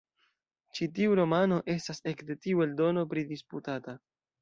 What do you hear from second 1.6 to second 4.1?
estas ekde tiu eldono pridisputata.